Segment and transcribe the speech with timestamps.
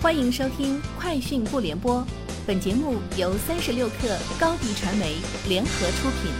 [0.00, 1.96] 欢迎收听《快讯不联播》，
[2.46, 5.16] 本节目由三十六克高低传媒
[5.48, 6.30] 联合出品。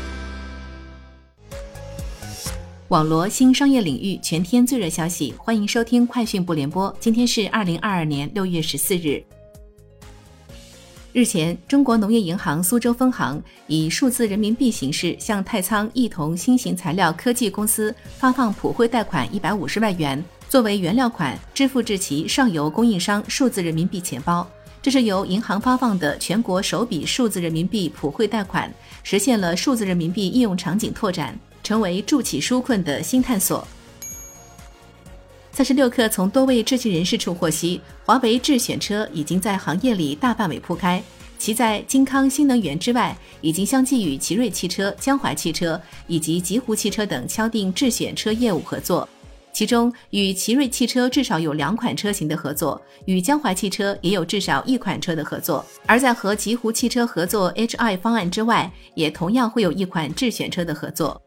[2.87, 6.89] 网罗新商业领域全天最热消息，欢迎收听《快讯不联播》。
[7.01, 9.21] 今天是二零二二年六月十四日。
[11.13, 20.25] 日前，中国农业银行苏州分行以数字人民币形式向太仓一同新型材料科技公司发放普惠贷款一百五十万元。
[20.49, 24.49] 作为原料款支付至其上游供应商数字人民币钱包，
[24.81, 33.67] 这是由银行发放的全国首笔数字人民币普惠贷款，实现了数字人民币应用场景拓展，成为助企纾困的新探索。
[35.53, 41.03] 三十六氪从多位知情人士处获悉，华为智选车已经在行业里大范围铺开，
[41.37, 49.07] 其在金康新能源之外，已经相继与奇瑞汽车、江淮汽车以及极狐汽车等敲定智选车业务合作。
[49.53, 55.65] 其中，与奇瑞汽车至少有两款车型的合作，与江淮汽车也有至少一款车的合作。
[55.87, 61.21] 而在和极狐汽车合作 HI 方案之外，也同样会有一款智选车的合作。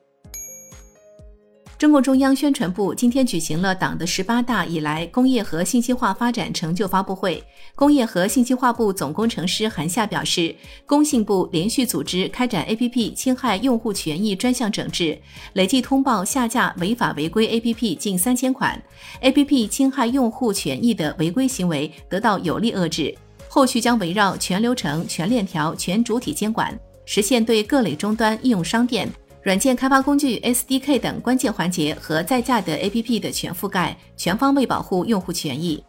[1.82, 7.44] 中共中央宣传部今天举行了党的十八大以来工业和信息化发展成就发布会。
[7.74, 15.18] 工业和信息化部总工程师韩夏表示，工信部连续组织开展 APP 侵害用户权益专项整治，
[15.54, 18.80] 累计通报下架违法违规 APP 近三千款
[19.24, 23.18] ，APP 侵害用户权益的违规行为得到有力遏制。
[23.50, 29.12] 后续将围绕全流程、全链条、全主体监管，实现对各类终端应用商店。
[29.44, 35.84] 软件开发工具 SDK 等关键环节和在架的 APP 的全覆盖，全方位保护用户权益。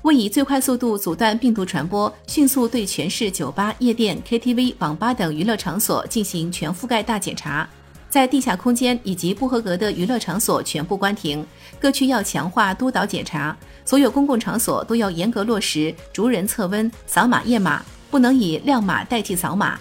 [0.00, 7.68] 为以最快速度阻断病毒传播，迅速对全市酒吧、夜店、KTV、网吧等娱乐场所进行全覆盖大检查，
[8.08, 11.44] 在地下空间以及不合格的娱乐场所全部关停。
[11.78, 19.78] 各区要强化督导检查，所有公共场所都要严格落实逐人测温、扫码验码，不能以亮码代替扫码。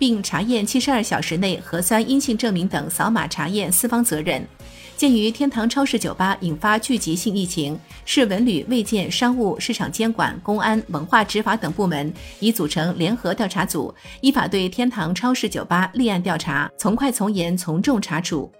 [0.00, 4.42] 并查验七十二小时内核酸阴性证明等扫码查验四方责任。
[4.96, 18.50] 鉴于天堂超市酒吧引发聚集性疫情，市文旅、卫健、商务、市场监管、公安、文化执法等部门已组成联合调查组，依法对天堂超市酒吧立案调查，从快从严从重查处。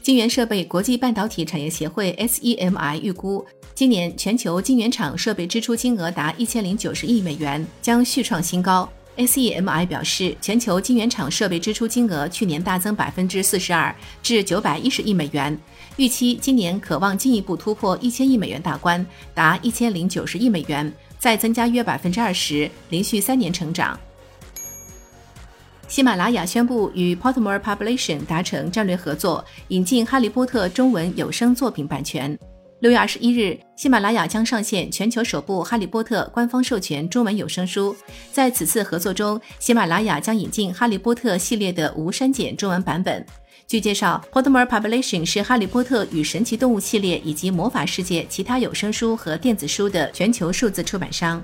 [0.00, 8.88] 晶圆设备国际半导体产业协会 （SEMI） 预估，今年全球晶圆厂设备支出金额达一千零九十亿美元，将续创新高。
[9.16, 15.58] SEMI 表示，全球晶圆厂设备支出金额去年大增百分之四十二，至九百一十亿美元。
[15.96, 19.04] 预期今年可望进一步突破一千亿美元大关，
[19.34, 23.98] 达一千零九十亿美元，再增加约百分之二十，连续三年成长。
[25.88, 32.36] 喜马拉雅宣布与 Portmore Publishing 达成战略合作，引进《哈利波特》中文有声作品版权。
[32.86, 37.96] 六月二十一日，喜马拉雅将上线全球首部《哈利波特》官方授权中文有声书。
[38.30, 43.26] 在此次合作中，喜马拉雅将引进《哈利波特》系列的无删减中文版本。
[43.66, 51.42] 据介绍，Pottermore Publishing 是《哈利波特与神奇动物》系列以及魔法世界其他有声书和电子书的全球数字出版商。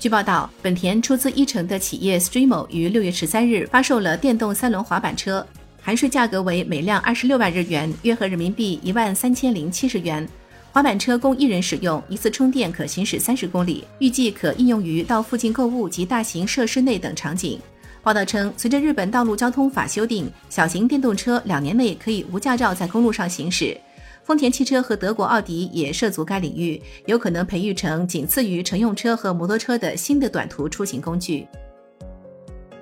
[0.00, 5.46] 据报道，本田出资一成的企业 Streamo 于六月十三日发售了电动三轮滑板车。
[5.84, 10.26] 含税价格为每辆二十六万日元，约合人民币一万三千零七十元。
[10.72, 17.60] 滑板车供一人使用，一次充电可行驶三十公里，预计可应用于到附近购物及大型设施内等场景。
[18.02, 23.76] 报道称，随着日本道路交通法修订，小型电动车两年内可以无驾照在公路上行驶。
[24.24, 31.46] 丰田汽车和德国奥迪也涉足该领域，有可能培育成仅次于乘用车和摩托车的新的短途出行工具。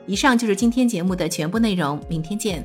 [0.07, 2.65] 以上就是今天节目的全部内容，明天见。